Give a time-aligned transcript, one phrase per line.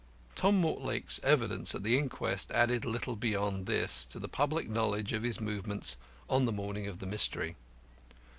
[0.33, 5.21] Tom Mortlake's evidence at the inquest added little beyond this to the public knowledge of
[5.21, 5.95] his movements
[6.27, 7.55] on the morning of the Mystery.